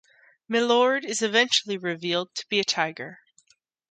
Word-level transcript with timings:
Milord 0.49 1.05
is 1.05 1.21
eventually 1.21 1.77
revealed 1.77 2.33
to 2.33 2.47
be 2.49 2.59
a 2.59 2.63
tiger. 2.63 3.19